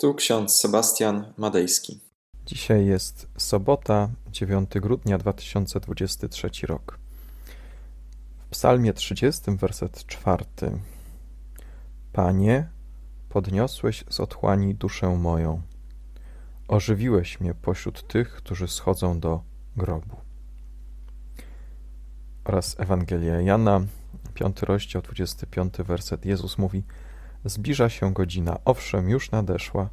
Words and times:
Tu 0.00 0.14
ksiądz 0.14 0.56
Sebastian 0.56 1.32
Madejski. 1.36 2.00
Dzisiaj 2.46 2.86
jest 2.86 3.28
sobota, 3.36 4.08
9 4.30 4.70
grudnia 4.74 5.18
2023 5.18 6.66
rok. 6.66 6.98
W 8.40 8.48
Psalmie 8.50 8.92
30, 8.92 9.42
werset 9.56 10.06
4. 10.06 10.44
Panie, 12.12 12.68
podniosłeś 13.28 14.04
z 14.10 14.20
otchłani 14.20 14.74
duszę 14.74 15.08
moją. 15.08 15.62
Ożywiłeś 16.68 17.40
mnie 17.40 17.54
pośród 17.54 18.08
tych, 18.08 18.34
którzy 18.34 18.68
schodzą 18.68 19.20
do 19.20 19.42
grobu. 19.76 20.16
Oraz 22.44 22.80
Ewangelia 22.80 23.40
Jana, 23.40 23.80
5 24.34 24.62
rozdział, 24.62 25.02
25 25.02 25.74
werset. 25.76 26.26
Jezus 26.26 26.58
mówi: 26.58 26.82
Zbliża 27.44 27.88
się 27.88 28.12
godzina, 28.12 28.58
owszem, 28.64 29.10
już 29.10 29.30
nadeszła, 29.30 29.88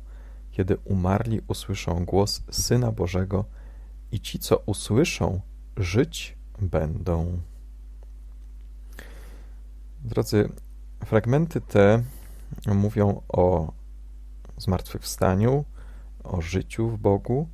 kiedy 0.52 0.77
umarli 0.77 1.41
usłyszą 1.48 2.05
głos 2.05 2.44
Syna 2.52 2.91
Bożego 2.91 3.45
i 4.12 4.20
ci, 4.20 4.40
co 4.40 4.58
usłyszą, 4.58 5.41
żyć 5.77 6.38
będą. 6.62 7.39
Drodzy, 10.03 10.50
fragmenty 11.05 11.62
te 11.62 12.03
mówią 12.67 13.22
o 13.27 13.72
zmartwychwstaniu, 14.58 15.66
o 16.23 16.41
życiu 16.41 16.89
w 16.89 16.98
Bogu, 16.98 17.48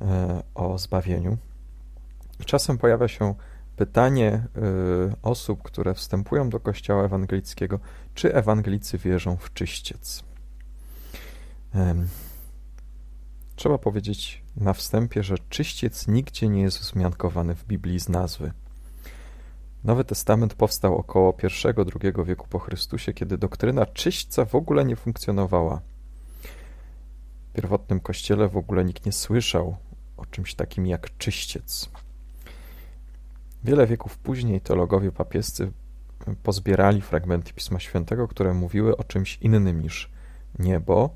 e, 0.00 0.42
o 0.54 0.78
zbawieniu. 0.78 1.36
Czasem 2.46 2.78
pojawia 2.78 3.08
się 3.08 3.34
pytanie 3.76 4.46
y, 4.56 5.16
osób, 5.22 5.62
które 5.62 5.94
wstępują 5.94 6.50
do 6.50 6.60
Kościoła 6.60 7.04
ewangelickiego, 7.04 7.78
czy 8.14 8.34
ewangelicy 8.34 8.98
wierzą 8.98 9.36
w 9.36 9.52
czyściec. 9.52 10.24
Trzeba 13.56 13.78
powiedzieć 13.78 14.42
na 14.56 14.72
wstępie, 14.72 15.22
że 15.22 15.34
czyściec 15.48 16.08
nigdzie 16.08 16.48
nie 16.48 16.62
jest 16.62 16.78
wzmiankowany 16.78 17.54
w 17.54 17.64
Biblii 17.64 18.00
z 18.00 18.08
nazwy. 18.08 18.52
Nowy 19.84 20.04
Testament 20.04 20.54
powstał 20.54 20.96
około 20.96 21.36
I-II 21.42 22.12
wieku 22.24 22.46
po 22.50 22.58
Chrystusie, 22.58 23.12
kiedy 23.12 23.38
doktryna 23.38 23.86
czyśćca 23.86 24.44
w 24.44 24.54
ogóle 24.54 24.84
nie 24.84 24.96
funkcjonowała. 24.96 25.80
W 27.50 27.56
pierwotnym 27.56 28.00
kościele 28.00 28.48
w 28.48 28.56
ogóle 28.56 28.84
nikt 28.84 29.06
nie 29.06 29.12
słyszał 29.12 29.76
o 30.16 30.26
czymś 30.26 30.54
takim 30.54 30.86
jak 30.86 31.18
czyściec. 31.18 31.90
Wiele 33.64 33.86
wieków 33.86 34.18
później 34.18 34.60
teologowie 34.60 35.12
papiescy 35.12 35.72
pozbierali 36.42 37.00
fragmenty 37.00 37.52
Pisma 37.52 37.80
Świętego, 37.80 38.28
które 38.28 38.54
mówiły 38.54 38.96
o 38.96 39.04
czymś 39.04 39.38
innym 39.40 39.82
niż 39.82 40.10
niebo 40.58 41.10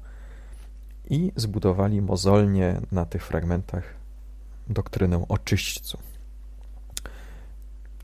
i 1.11 1.33
zbudowali 1.37 2.03
mozolnie 2.03 2.81
na 2.93 3.05
tych 3.05 3.27
fragmentach 3.27 3.95
doktrynę 4.69 5.25
o 5.29 5.39
czyśćcu. 5.39 5.99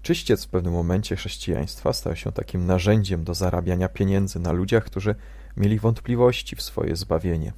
Czyściec 0.03 0.45
w 0.45 0.49
pewnym 0.49 0.73
momencie 0.73 1.17
chrześcijaństwa 1.17 1.93
stał 1.93 2.17
się 2.17 2.33
takim 2.33 2.67
narzędziem 2.67 3.25
do 3.25 3.35
zarabiania 3.35 3.89
pieniędzy 3.89 4.39
na 4.39 4.53
ludziach, 4.53 4.85
którzy 4.85 5.15
mieli 5.57 5.79
wątpliwości 5.79 6.57
w 6.57 6.63
swoje 6.63 6.97
zbawienie. 6.97 7.53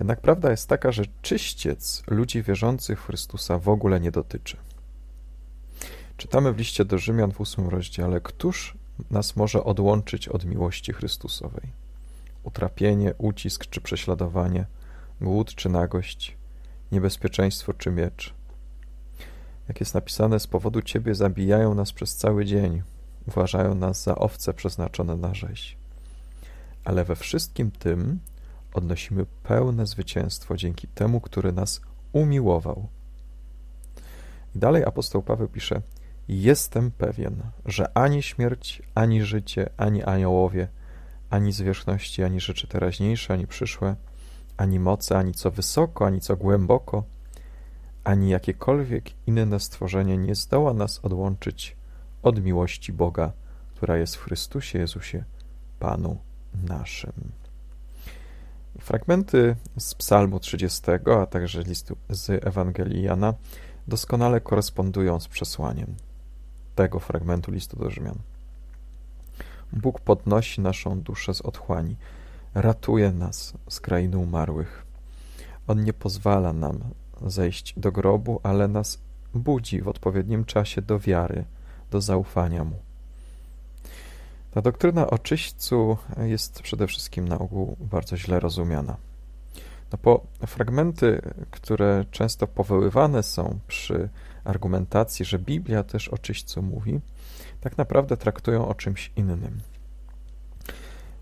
Jednak 0.00 0.20
prawda 0.20 0.50
jest 0.50 0.68
taka, 0.68 0.92
że 0.92 1.04
czyściec 1.22 2.02
ludzi 2.06 2.42
wierzących 2.42 3.00
w 3.02 3.06
Chrystusa 3.06 3.58
w 3.58 3.68
ogóle 3.68 4.00
nie 4.00 4.10
dotyczy. 4.10 4.56
Czytamy 6.24 6.52
w 6.52 6.58
liście 6.58 6.84
do 6.84 6.98
Rzymian 6.98 7.32
w 7.32 7.40
ósmym 7.40 7.68
rozdziale, 7.68 8.20
któż 8.20 8.74
nas 9.10 9.36
może 9.36 9.64
odłączyć 9.64 10.28
od 10.28 10.44
miłości 10.44 10.92
Chrystusowej? 10.92 11.72
Utrapienie, 12.42 13.14
ucisk 13.18 13.66
czy 13.66 13.80
prześladowanie, 13.80 14.66
głód 15.20 15.54
czy 15.54 15.68
nagość, 15.68 16.36
niebezpieczeństwo 16.92 17.74
czy 17.74 17.90
miecz. 17.90 18.34
Jak 19.68 19.80
jest 19.80 19.94
napisane, 19.94 20.40
z 20.40 20.46
powodu 20.46 20.82
Ciebie 20.82 21.14
zabijają 21.14 21.74
nas 21.74 21.92
przez 21.92 22.16
cały 22.16 22.44
dzień, 22.44 22.82
uważają 23.28 23.74
nas 23.74 24.02
za 24.02 24.14
owce 24.14 24.54
przeznaczone 24.54 25.16
na 25.16 25.34
rzeź. 25.34 25.76
Ale 26.84 27.04
we 27.04 27.16
wszystkim 27.16 27.70
tym 27.70 28.18
odnosimy 28.74 29.26
pełne 29.42 29.86
zwycięstwo 29.86 30.56
dzięki 30.56 30.88
temu, 30.88 31.20
który 31.20 31.52
nas 31.52 31.80
umiłował. 32.12 32.88
I 34.56 34.58
dalej 34.58 34.84
apostoł 34.84 35.22
Paweł 35.22 35.48
pisze– 35.48 35.82
Jestem 36.28 36.90
pewien, 36.90 37.42
że 37.66 37.98
ani 37.98 38.22
śmierć, 38.22 38.82
ani 38.94 39.22
życie, 39.22 39.70
ani 39.76 40.02
aniołowie, 40.02 40.68
ani 41.30 41.52
zwierzchności, 41.52 42.22
ani 42.24 42.40
rzeczy 42.40 42.68
teraźniejsze, 42.68 43.34
ani 43.34 43.46
przyszłe, 43.46 43.96
ani 44.56 44.80
moce, 44.80 45.18
ani 45.18 45.34
co 45.34 45.50
wysoko, 45.50 46.06
ani 46.06 46.20
co 46.20 46.36
głęboko, 46.36 47.04
ani 48.04 48.30
jakiekolwiek 48.30 49.04
inne 49.26 49.60
stworzenie 49.60 50.18
nie 50.18 50.34
zdoła 50.34 50.74
nas 50.74 51.00
odłączyć 51.02 51.76
od 52.22 52.42
miłości 52.42 52.92
Boga, 52.92 53.32
która 53.74 53.96
jest 53.96 54.16
w 54.16 54.22
Chrystusie 54.22 54.78
Jezusie, 54.78 55.24
Panu 55.78 56.18
naszym. 56.68 57.12
Fragmenty 58.80 59.56
z 59.78 59.94
Psalmu 59.94 60.40
30, 60.40 60.82
a 61.22 61.26
także 61.26 61.62
listu 61.62 61.96
z 62.08 62.46
Ewangelii 62.46 63.02
Jana 63.02 63.34
doskonale 63.88 64.40
korespondują 64.40 65.20
z 65.20 65.28
przesłaniem 65.28 65.94
tego 66.74 67.00
fragmentu 67.00 67.52
listu 67.52 67.76
do 67.76 67.90
Rzymian. 67.90 68.18
Bóg 69.72 70.00
podnosi 70.00 70.60
naszą 70.60 71.00
duszę 71.00 71.34
z 71.34 71.40
otchłani, 71.40 71.96
ratuje 72.54 73.12
nas 73.12 73.54
z 73.68 73.80
krainy 73.80 74.18
umarłych. 74.18 74.86
On 75.66 75.84
nie 75.84 75.92
pozwala 75.92 76.52
nam 76.52 76.78
zejść 77.26 77.74
do 77.76 77.92
grobu, 77.92 78.40
ale 78.42 78.68
nas 78.68 78.98
budzi 79.34 79.82
w 79.82 79.88
odpowiednim 79.88 80.44
czasie 80.44 80.82
do 80.82 80.98
wiary, 80.98 81.44
do 81.90 82.00
zaufania 82.00 82.64
Mu. 82.64 82.76
Ta 84.50 84.62
doktryna 84.62 85.10
o 85.10 85.18
czyśćcu 85.18 85.96
jest 86.22 86.62
przede 86.62 86.86
wszystkim 86.86 87.28
na 87.28 87.38
ogół 87.38 87.76
bardzo 87.80 88.16
źle 88.16 88.40
rozumiana. 88.40 88.96
No 89.92 89.98
bo 90.02 90.26
fragmenty, 90.46 91.22
które 91.50 92.04
często 92.10 92.46
powoływane 92.46 93.22
są 93.22 93.58
przy 93.68 94.08
argumentacji, 94.44 95.24
że 95.24 95.38
Biblia 95.38 95.82
też 95.82 96.08
o 96.08 96.18
czyśćcu 96.18 96.62
mówi, 96.62 97.00
tak 97.60 97.78
naprawdę 97.78 98.16
traktują 98.16 98.68
o 98.68 98.74
czymś 98.74 99.12
innym. 99.16 99.60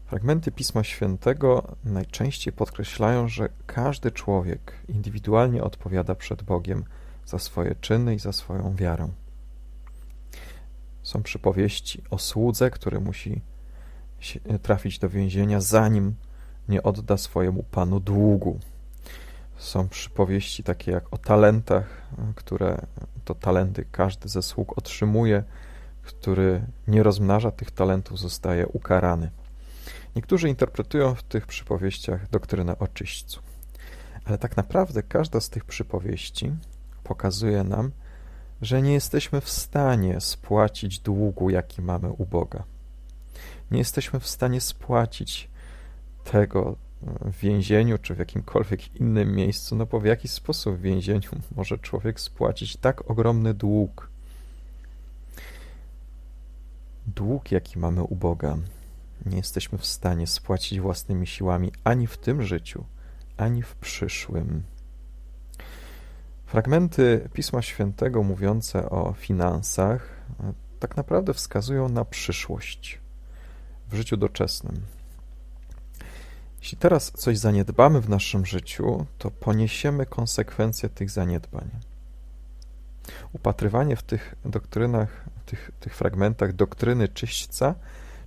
Fragmenty 0.06 0.52
Pisma 0.52 0.84
Świętego 0.84 1.76
najczęściej 1.84 2.52
podkreślają, 2.52 3.28
że 3.28 3.48
każdy 3.66 4.10
człowiek 4.10 4.72
indywidualnie 4.88 5.64
odpowiada 5.64 6.14
przed 6.14 6.42
Bogiem 6.42 6.84
za 7.26 7.38
swoje 7.38 7.74
czyny 7.74 8.14
i 8.14 8.18
za 8.18 8.32
swoją 8.32 8.76
wiarę. 8.76 9.08
Są 11.02 11.22
przypowieści 11.22 12.02
o 12.10 12.18
słudze, 12.18 12.70
który 12.70 13.00
musi 13.00 13.40
trafić 14.62 14.98
do 14.98 15.08
więzienia, 15.08 15.60
zanim 15.60 16.14
nie 16.68 16.82
odda 16.82 17.16
swojemu 17.16 17.62
panu 17.62 18.00
długu. 18.00 18.58
Są 19.56 19.88
przypowieści 19.88 20.62
takie 20.62 20.92
jak 20.92 21.12
o 21.14 21.18
talentach, 21.18 22.02
które 22.34 22.86
to 23.24 23.34
talenty 23.34 23.84
każdy 23.92 24.28
ze 24.28 24.42
sług 24.42 24.78
otrzymuje, 24.78 25.44
który 26.02 26.66
nie 26.88 27.02
rozmnaża 27.02 27.50
tych 27.50 27.70
talentów, 27.70 28.18
zostaje 28.18 28.66
ukarany. 28.66 29.30
Niektórzy 30.16 30.48
interpretują 30.48 31.14
w 31.14 31.22
tych 31.22 31.46
przypowieściach 31.46 32.30
doktrynę 32.30 32.78
o 32.78 32.88
czyśćcu. 32.88 33.40
Ale 34.24 34.38
tak 34.38 34.56
naprawdę 34.56 35.02
każda 35.02 35.40
z 35.40 35.48
tych 35.48 35.64
przypowieści 35.64 36.52
pokazuje 37.04 37.64
nam, 37.64 37.90
że 38.62 38.82
nie 38.82 38.92
jesteśmy 38.92 39.40
w 39.40 39.50
stanie 39.50 40.20
spłacić 40.20 40.98
długu, 40.98 41.50
jaki 41.50 41.82
mamy 41.82 42.10
u 42.10 42.26
Boga. 42.26 42.64
Nie 43.70 43.78
jesteśmy 43.78 44.20
w 44.20 44.26
stanie 44.26 44.60
spłacić 44.60 45.50
tego 46.24 46.76
w 47.02 47.38
więzieniu 47.38 47.98
czy 47.98 48.14
w 48.14 48.18
jakimkolwiek 48.18 48.96
innym 48.96 49.34
miejscu, 49.34 49.76
no 49.76 49.86
bo 49.86 50.00
w 50.00 50.04
jaki 50.04 50.28
sposób 50.28 50.76
w 50.76 50.80
więzieniu 50.80 51.30
może 51.56 51.78
człowiek 51.78 52.20
spłacić 52.20 52.76
tak 52.76 53.10
ogromny 53.10 53.54
dług? 53.54 54.10
Dług, 57.06 57.52
jaki 57.52 57.78
mamy 57.78 58.02
u 58.02 58.16
Boga, 58.16 58.58
nie 59.26 59.36
jesteśmy 59.36 59.78
w 59.78 59.86
stanie 59.86 60.26
spłacić 60.26 60.80
własnymi 60.80 61.26
siłami 61.26 61.72
ani 61.84 62.06
w 62.06 62.16
tym 62.16 62.42
życiu, 62.42 62.84
ani 63.36 63.62
w 63.62 63.74
przyszłym. 63.74 64.62
Fragmenty 66.46 67.28
Pisma 67.32 67.62
Świętego 67.62 68.22
mówiące 68.22 68.90
o 68.90 69.12
finansach 69.12 70.08
tak 70.78 70.96
naprawdę 70.96 71.34
wskazują 71.34 71.88
na 71.88 72.04
przyszłość 72.04 73.00
w 73.88 73.94
życiu 73.94 74.16
doczesnym. 74.16 74.80
Jeśli 76.62 76.78
teraz 76.78 77.12
coś 77.16 77.38
zaniedbamy 77.38 78.00
w 78.00 78.08
naszym 78.08 78.46
życiu, 78.46 79.06
to 79.18 79.30
poniesiemy 79.30 80.06
konsekwencje 80.06 80.88
tych 80.88 81.10
zaniedbań. 81.10 81.70
Upatrywanie 83.32 83.96
w 83.96 84.02
tych 84.02 84.34
doktrynach, 84.44 85.24
w 85.40 85.50
tych, 85.50 85.70
tych 85.80 85.96
fragmentach 85.96 86.52
doktryny 86.52 87.08
czyśćca, 87.08 87.74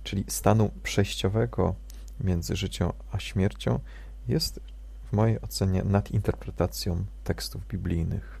czyli 0.04 0.24
stanu 0.28 0.70
przejściowego 0.82 1.74
między 2.20 2.56
życiem 2.56 2.92
a 3.12 3.18
śmiercią, 3.18 3.80
jest 4.28 4.60
w 5.04 5.12
mojej 5.12 5.40
ocenie 5.40 5.82
nadinterpretacją 5.84 7.04
tekstów 7.24 7.66
biblijnych. 7.66 8.40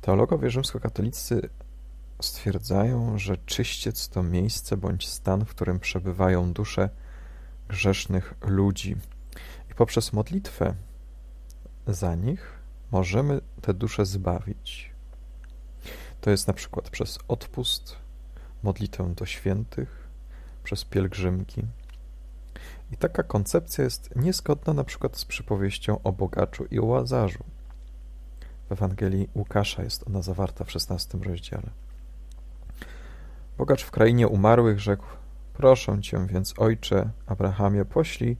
Teologowie 0.00 0.50
rzymskokatolicy 0.50 1.48
stwierdzają, 2.20 3.18
że 3.18 3.36
czyściec 3.36 4.08
to 4.08 4.22
miejsce 4.22 4.76
bądź 4.76 5.08
stan, 5.08 5.44
w 5.44 5.50
którym 5.50 5.80
przebywają 5.80 6.52
dusze 6.52 6.88
grzesznych 7.72 8.34
ludzi. 8.40 8.96
I 9.70 9.74
poprzez 9.74 10.12
modlitwę 10.12 10.74
za 11.86 12.14
nich 12.14 12.52
możemy 12.90 13.40
te 13.62 13.74
dusze 13.74 14.06
zbawić. 14.06 14.92
To 16.20 16.30
jest 16.30 16.46
na 16.46 16.52
przykład 16.52 16.90
przez 16.90 17.18
odpust, 17.28 17.96
modlitwę 18.62 19.14
do 19.14 19.26
świętych, 19.26 20.08
przez 20.64 20.84
pielgrzymki. 20.84 21.62
I 22.90 22.96
taka 22.96 23.22
koncepcja 23.22 23.84
jest 23.84 24.16
niezgodna 24.16 24.72
na 24.72 24.84
przykład 24.84 25.16
z 25.16 25.24
przypowieścią 25.24 26.02
o 26.02 26.12
bogaczu 26.12 26.64
i 26.70 26.78
o 26.78 26.84
łazarzu. 26.84 27.44
W 28.68 28.72
Ewangelii 28.72 29.28
Łukasza 29.34 29.82
jest 29.82 30.06
ona 30.06 30.22
zawarta 30.22 30.64
w 30.64 30.70
szesnastym 30.70 31.22
rozdziale. 31.22 31.70
Bogacz 33.58 33.84
w 33.84 33.90
krainie 33.90 34.28
umarłych 34.28 34.80
rzekł: 34.80 35.06
Proszę 35.52 36.00
cię 36.02 36.26
więc, 36.26 36.54
ojcze 36.58 37.10
Abrahamie, 37.26 37.84
poślij 37.84 38.36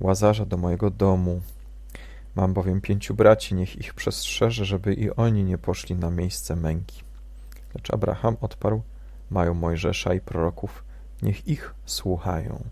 łazarza 0.00 0.46
do 0.46 0.56
mojego 0.56 0.90
domu. 0.90 1.40
Mam 2.34 2.54
bowiem 2.54 2.80
pięciu 2.80 3.14
braci, 3.14 3.54
niech 3.54 3.76
ich 3.76 3.94
przestrzeże, 3.94 4.64
żeby 4.64 4.94
i 4.94 5.10
oni 5.10 5.44
nie 5.44 5.58
poszli 5.58 5.94
na 5.94 6.10
miejsce 6.10 6.56
męki. 6.56 7.02
Lecz 7.74 7.90
Abraham 7.90 8.36
odparł: 8.40 8.82
Mają 9.30 9.54
Mojżesza 9.54 10.14
i 10.14 10.20
proroków, 10.20 10.84
niech 11.22 11.48
ich 11.48 11.74
słuchają. 11.84 12.64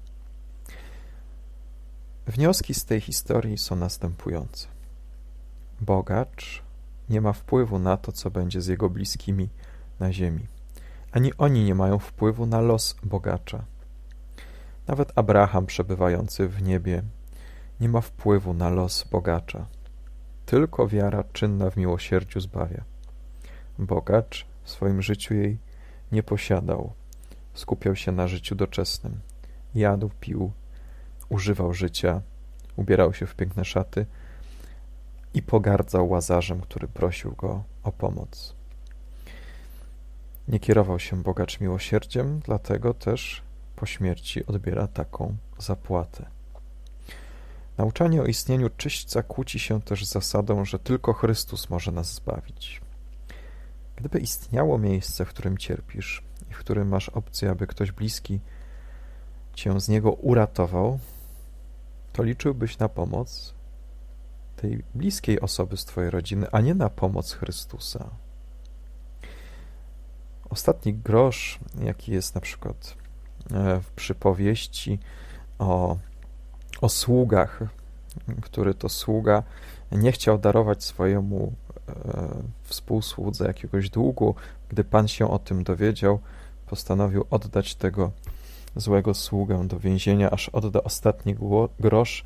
Wnioski 2.27 2.75
z 2.75 2.85
tej 2.85 3.01
historii 3.01 3.59
są 3.59 3.77
następujące. 3.77 4.69
Bogacz 5.81 6.63
nie 7.09 7.21
ma 7.21 7.33
wpływu 7.33 7.79
na 7.79 7.97
to, 7.97 8.13
co 8.13 8.31
będzie 8.31 8.61
z 8.61 8.67
jego 8.67 8.91
bliskimi 8.91 9.49
na 10.01 10.13
ziemi. 10.13 10.47
Ani 11.13 11.35
oni 11.35 11.65
nie 11.65 11.75
mają 11.75 11.99
wpływu 11.99 12.47
na 12.47 12.61
los 12.61 12.97
bogacza. 13.03 13.65
Nawet 14.89 15.13
Abraham, 15.15 15.67
przebywający 15.67 16.49
w 16.49 16.63
niebie, 16.63 17.03
nie 17.81 17.89
ma 17.89 18.01
wpływu 18.01 18.55
na 18.55 18.69
los 18.69 19.05
bogacza. 19.05 19.67
Tylko 20.47 20.89
wiara 20.89 21.25
czynna 21.33 21.71
w 21.71 21.77
miłosierdziu 21.77 22.41
zbawia. 22.41 22.85
Bogacz 23.79 24.47
w 24.63 24.71
swoim 24.71 25.03
życiu 25.03 25.35
jej 25.35 25.59
nie 26.13 26.23
posiadał. 26.23 26.93
Skupiał 27.55 27.97
się 27.97 28.13
na 28.13 28.29
życiu 28.29 28.55
doczesnym. 28.55 29.21
Jadł, 29.75 30.11
pił, 30.21 30.53
używał 31.29 31.75
życia, 31.75 32.21
ubierał 32.77 33.15
się 33.15 33.27
w 33.27 33.35
piękne 33.35 33.65
szaty 33.65 34.07
i 35.35 35.43
pogardzał 35.43 36.09
łazarzem, 36.09 36.61
który 36.61 36.89
prosił 36.89 37.33
go 37.33 37.65
o 37.83 37.93
pomoc. 37.93 38.55
Nie 40.49 40.61
kierował 40.61 40.99
się 40.99 41.23
bogacz 41.23 41.61
miłosierdziem, 41.61 42.41
dlatego 42.45 42.95
też 42.95 43.43
po 43.77 43.87
śmierci 43.87 44.47
odbiera 44.47 44.87
taką 44.87 45.37
zapłatę. 45.59 46.27
Nauczanie 47.79 48.23
o 48.23 48.27
istnieniu 48.27 48.71
czyśćca 48.77 49.23
kłóci 49.23 49.59
się 49.59 49.83
też 49.83 50.07
z 50.07 50.13
zasadą, 50.13 50.65
że 50.65 50.79
tylko 50.79 51.13
Chrystus 51.13 51.71
może 51.71 51.93
nas 51.93 52.15
zbawić. 52.15 52.81
Gdyby 53.97 54.19
istniało 54.19 54.79
miejsce, 54.79 55.25
w 55.25 55.29
którym 55.29 55.59
cierpisz 55.59 56.23
i 56.51 56.55
w 56.55 56.59
którym 56.59 56.89
masz 56.89 57.09
opcję, 57.09 57.51
aby 57.51 57.67
ktoś 57.67 57.93
bliski 57.93 58.41
cię 59.55 59.81
z 59.81 59.89
niego 59.89 60.13
uratował, 60.13 60.99
to 62.13 62.23
liczyłbyś 62.23 62.79
na 62.79 62.89
pomoc 62.89 63.55
tej 64.57 64.83
bliskiej 64.95 65.41
osoby 65.41 65.77
z 65.77 65.85
twojej 65.85 66.11
rodziny, 66.11 66.47
a 66.53 66.61
nie 66.61 66.75
na 66.75 66.91
pomoc 66.91 67.33
Chrystusa. 67.33 68.11
Ostatni 70.51 70.95
grosz, 70.95 71.59
jaki 71.81 72.13
jest 72.13 72.35
na 72.35 72.41
przykład 72.41 72.95
e, 73.51 73.81
w 73.81 73.91
przypowieści 73.91 74.99
o, 75.59 75.97
o 76.81 76.89
sługach, 76.89 77.61
który 78.43 78.75
to 78.75 78.89
sługa 78.89 79.43
nie 79.93 80.13
chciał 80.13 80.39
darować 80.39 80.85
swojemu 80.85 81.53
e, 81.89 81.93
współsłudze 82.63 83.47
jakiegoś 83.47 83.91
długu. 83.91 84.35
Gdy 84.69 84.85
pan 84.85 85.09
się 85.09 85.31
o 85.31 85.39
tym 85.39 85.65
dowiedział, 85.65 86.19
postanowił 86.67 87.27
oddać 87.31 87.75
tego 87.75 88.11
złego 88.77 89.15
sługę 89.15 89.69
do 89.69 89.79
więzienia, 89.79 90.31
aż 90.31 90.49
odda 90.49 90.83
ostatni 90.83 91.37
grosz. 91.81 92.25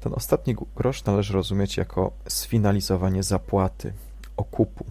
Ten 0.00 0.14
ostatni 0.14 0.56
grosz 0.76 1.04
należy 1.04 1.32
rozumieć 1.34 1.76
jako 1.76 2.12
sfinalizowanie 2.28 3.22
zapłaty, 3.22 3.92
okupu. 4.36 4.84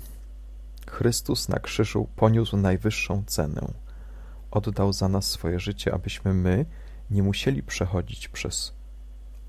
Chrystus 0.93 1.49
na 1.49 1.59
krzyżu 1.59 2.07
poniósł 2.15 2.57
najwyższą 2.57 3.23
cenę. 3.27 3.73
Oddał 4.51 4.93
za 4.93 5.09
nas 5.09 5.25
swoje 5.25 5.59
życie, 5.59 5.93
abyśmy 5.93 6.33
my 6.33 6.65
nie 7.11 7.23
musieli 7.23 7.63
przechodzić 7.63 8.27
przez 8.27 8.73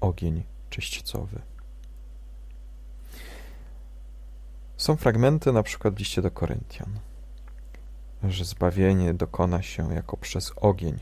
ogień 0.01 0.45
czyśćcowy. 0.71 1.43
Są 4.77 4.97
fragmenty 4.97 5.53
na 5.53 5.63
przykład 5.63 5.95
w 5.95 5.99
liście 5.99 6.23
do 6.23 6.31
Koryntian, 6.31 6.99
że 8.23 8.45
zbawienie 8.45 9.15
dokona 9.15 9.63
się 9.63 9.95
jako 9.95 10.17
przez 10.17 10.53
ogień. 10.57 10.99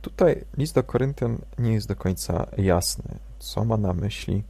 Tutaj 0.00 0.44
list 0.56 0.74
do 0.74 0.82
Koryntian 0.82 1.38
nie 1.58 1.72
jest 1.72 1.88
do 1.88 1.96
końca 1.96 2.46
jasny, 2.58 3.18
co 3.38 3.64
ma 3.64 3.76
na 3.76 3.92
myśli, 3.92 4.44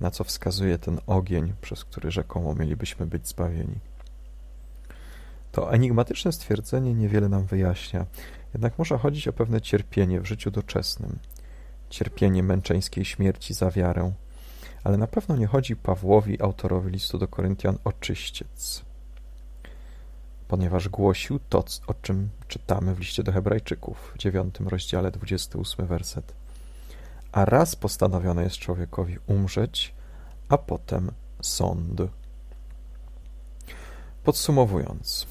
na 0.00 0.10
co 0.10 0.24
wskazuje 0.24 0.78
ten 0.78 1.00
ogień, 1.06 1.54
przez 1.60 1.84
który 1.84 2.10
rzekomo 2.10 2.54
mielibyśmy 2.54 3.06
być 3.06 3.28
zbawieni. 3.28 3.89
To 5.52 5.72
enigmatyczne 5.72 6.32
stwierdzenie 6.32 6.94
niewiele 6.94 7.28
nam 7.28 7.46
wyjaśnia, 7.46 8.06
jednak 8.54 8.78
może 8.78 8.98
chodzić 8.98 9.28
o 9.28 9.32
pewne 9.32 9.60
cierpienie 9.60 10.20
w 10.20 10.26
życiu 10.26 10.50
doczesnym, 10.50 11.18
cierpienie 11.90 12.42
męczeńskiej 12.42 13.04
śmierci 13.04 13.54
za 13.54 13.70
wiarę, 13.70 14.12
ale 14.84 14.96
na 14.96 15.06
pewno 15.06 15.36
nie 15.36 15.46
chodzi 15.46 15.76
Pawłowi, 15.76 16.42
autorowi 16.42 16.90
listu 16.90 17.18
do 17.18 17.28
Koryntian, 17.28 17.78
o 17.84 17.92
czyściec, 17.92 18.82
ponieważ 20.48 20.88
głosił 20.88 21.40
to, 21.48 21.64
o 21.86 21.94
czym 21.94 22.28
czytamy 22.48 22.94
w 22.94 22.98
liście 22.98 23.22
do 23.22 23.32
Hebrajczyków 23.32 24.12
w 24.14 24.18
9 24.18 24.54
rozdziale 24.60 25.10
28 25.10 25.86
werset. 25.86 26.32
A 27.32 27.44
raz 27.44 27.76
postanowione 27.76 28.44
jest 28.44 28.56
człowiekowi 28.56 29.18
umrzeć, 29.26 29.94
a 30.48 30.58
potem 30.58 31.10
sąd. 31.42 32.00
Podsumowując, 34.24 35.26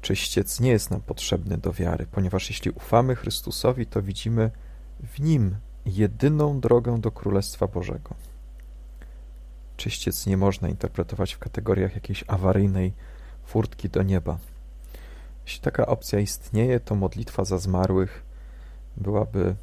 czyściec 0.00 0.60
nie 0.60 0.70
jest 0.70 0.90
nam 0.90 1.00
potrzebny 1.00 1.58
do 1.58 1.72
wiary, 1.72 2.06
ponieważ 2.12 2.50
jeśli 2.50 2.70
ufamy 2.70 3.16
Chrystusowi, 3.16 3.86
to 3.86 4.02
widzimy 4.02 4.50
w 5.00 5.20
Nim 5.20 5.56
jedyną 5.86 6.60
drogę 6.60 7.00
do 7.00 7.10
Królestwa 7.10 7.66
Bożego. 7.66 8.14
Czyściec 9.76 10.26
nie 10.26 10.36
można 10.36 10.68
interpretować 10.68 11.32
w 11.32 11.38
kategoriach 11.38 11.94
jakiejś 11.94 12.24
awaryjnej 12.26 12.92
furtki 13.44 13.88
do 13.88 14.02
nieba. 14.02 14.38
Jeśli 15.44 15.60
taka 15.60 15.86
opcja 15.86 16.20
istnieje, 16.20 16.80
to 16.80 16.94
modlitwa 16.94 17.44
za 17.44 17.58
zmarłych 17.58 18.22
byłaby 18.96 19.54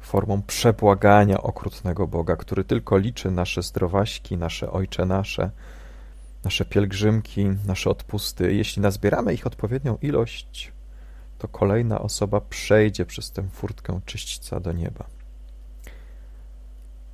formą 0.00 0.42
przebłagania 0.42 1.42
okrutnego 1.42 2.06
Boga, 2.06 2.36
który 2.36 2.64
tylko 2.64 2.98
liczy 2.98 3.30
nasze 3.30 3.62
zdrowaśki, 3.62 4.36
nasze 4.36 4.72
ojcze 4.72 5.06
nasze, 5.06 5.50
nasze 6.48 6.64
pielgrzymki, 6.64 7.44
nasze 7.66 7.90
odpusty. 7.90 8.54
Jeśli 8.54 8.82
nazbieramy 8.82 9.34
ich 9.34 9.46
odpowiednią 9.46 9.98
ilość, 10.02 10.72
to 11.38 11.48
kolejna 11.48 12.00
osoba 12.00 12.40
przejdzie 12.40 13.06
przez 13.06 13.30
tę 13.32 13.48
furtkę 13.48 14.00
czyśćca 14.06 14.60
do 14.60 14.72
nieba. 14.72 15.04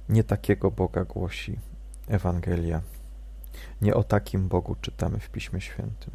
Nie 0.08 0.24
takiego 0.24 0.70
Boga 0.70 1.04
głosi 1.04 1.58
Ewangelia. 2.08 2.82
Nie 3.80 3.94
o 3.94 4.04
takim 4.04 4.48
Bogu 4.48 4.76
czytamy 4.80 5.18
w 5.18 5.30
Piśmie 5.30 5.60
Świętym. 5.60 6.12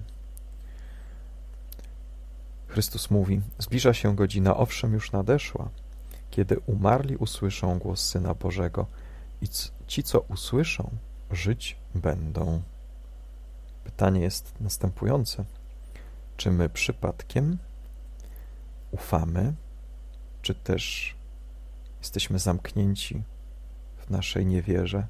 Chrystus 2.67 3.11
mówi: 3.11 3.41
Zbliża 3.57 3.93
się 3.93 4.15
godzina, 4.15 4.57
owszem, 4.57 4.93
już 4.93 5.11
nadeszła, 5.11 5.69
kiedy 6.29 6.59
umarli 6.59 7.15
usłyszą 7.17 7.79
głos 7.79 8.01
Syna 8.01 8.33
Bożego 8.33 8.85
i 9.41 9.47
ci, 9.87 10.03
co 10.03 10.19
usłyszą, 10.19 10.89
żyć 11.31 11.77
będą. 11.95 12.61
Pytanie 13.89 14.21
jest 14.21 14.53
następujące: 14.59 15.45
czy 16.37 16.51
my 16.51 16.69
przypadkiem 16.69 17.57
ufamy, 18.91 19.53
czy 20.41 20.55
też 20.55 21.15
jesteśmy 21.99 22.39
zamknięci 22.39 23.23
w 23.97 24.09
naszej 24.09 24.45
niewierze, 24.45 25.07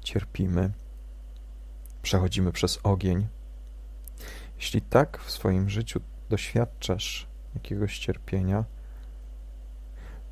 cierpimy, 0.00 0.72
przechodzimy 2.02 2.52
przez 2.52 2.78
ogień? 2.82 3.26
Jeśli 4.56 4.82
tak 4.82 5.18
w 5.18 5.30
swoim 5.30 5.70
życiu 5.70 6.00
doświadczasz 6.28 7.28
jakiegoś 7.54 7.98
cierpienia, 7.98 8.64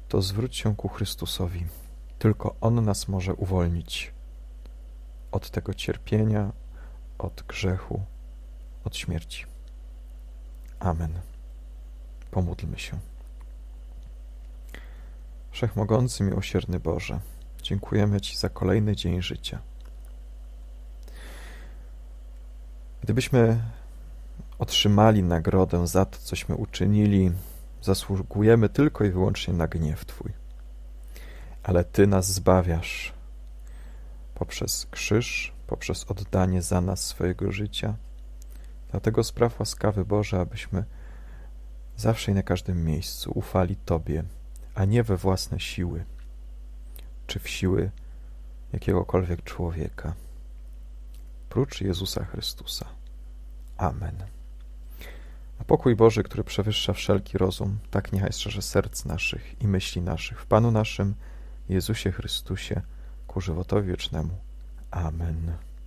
to 0.09 0.23
zwróć 0.23 0.57
się 0.57 0.77
ku 0.77 0.89
Chrystusowi. 0.89 1.67
Tylko 2.19 2.57
On 2.61 2.85
nas 2.85 3.09
może 3.09 3.35
uwolnić 3.35 4.12
od 5.33 5.50
tego 5.50 5.75
cierpienia, 5.75 6.53
od 7.21 7.43
grzechu, 7.49 8.03
od 8.85 8.97
śmierci. 8.97 9.47
Amen. 10.81 11.21
Pomódlmy 12.31 12.79
się. 12.79 12.99
Wszechmogący, 15.50 16.25
miłosierny 16.25 16.81
Boże, 16.81 17.21
dziękujemy 17.62 18.21
Ci 18.21 18.37
za 18.37 18.49
kolejny 18.49 18.97
dzień 18.97 19.23
życia. 19.23 19.59
Gdybyśmy 23.03 23.61
otrzymali 24.59 25.23
nagrodę 25.23 25.87
za 25.87 26.05
to, 26.05 26.19
cośmy 26.19 26.55
uczynili, 26.55 27.33
zasługujemy 27.83 28.69
tylko 28.69 29.05
i 29.05 29.11
wyłącznie 29.11 29.55
na 29.55 29.69
gniew 29.69 30.05
Twój. 30.05 30.33
Ale 31.62 31.85
Ty 31.85 32.07
nas 32.07 32.33
zbawiasz 32.33 33.12
poprzez 34.35 34.87
krzyż, 34.91 35.53
poprzez 35.71 36.05
oddanie 36.11 36.62
za 36.62 36.81
nas 36.81 37.07
swojego 37.07 37.53
życia. 37.53 37.95
Dlatego 38.91 39.25
spraw 39.25 39.61
łaskawy 39.61 40.05
Boże, 40.05 40.41
abyśmy 40.41 40.85
zawsze 41.97 42.33
i 42.33 42.35
na 42.35 42.43
każdym 42.43 42.85
miejscu 42.85 43.33
ufali 43.35 43.77
Tobie, 43.77 44.25
a 44.75 44.85
nie 44.85 45.03
we 45.03 45.17
własne 45.17 45.61
siły, 45.61 46.05
czy 47.27 47.39
w 47.39 47.49
siły 47.49 47.91
jakiegokolwiek 48.73 49.45
człowieka, 49.45 50.15
prócz 51.49 51.81
Jezusa 51.81 52.25
Chrystusa. 52.25 52.87
Amen. 53.77 54.17
A 55.59 55.65
pokój 55.65 55.97
Boży, 55.97 56.23
który 56.23 56.45
przewyższa 56.45 56.93
wszelki 56.93 57.39
rozum, 57.39 57.79
tak 57.91 58.12
niechaj 58.12 58.33
strzeże 58.33 58.62
serc 58.62 59.05
naszych 59.05 59.62
i 59.62 59.69
myśli 59.69 60.03
naszych 60.03 60.41
w 60.43 60.47
Panu 60.47 60.71
naszym, 60.71 61.15
Jezusie 61.69 62.12
Chrystusie, 62.12 62.83
ku 63.27 63.41
żywotowi 63.41 63.89
wiecznemu. 63.89 64.50
Amen. 64.93 65.70